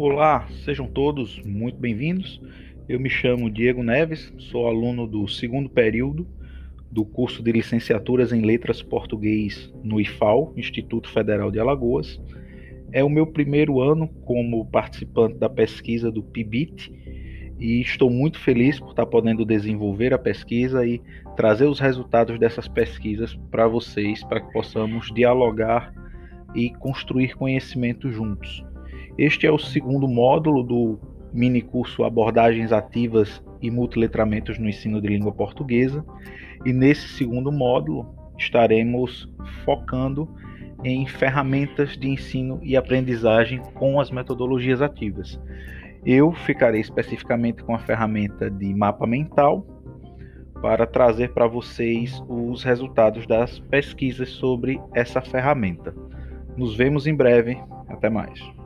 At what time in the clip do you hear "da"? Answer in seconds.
15.36-15.50